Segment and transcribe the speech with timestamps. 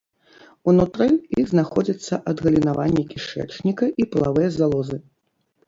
[0.71, 1.05] Унутры
[1.41, 4.97] іх знаходзяцца адгалінаванні кішэчніка і палавыя залозы.